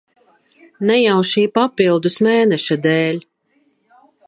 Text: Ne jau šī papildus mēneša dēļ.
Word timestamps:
Ne 0.89 0.95
jau 0.99 1.17
šī 1.33 1.43
papildus 1.59 2.17
mēneša 2.29 2.81
dēļ. 2.89 3.23